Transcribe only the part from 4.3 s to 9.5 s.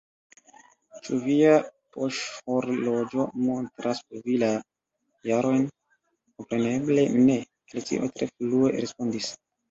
la jarojn?" "Kompreneble ne!" Alicio tre flue respondis.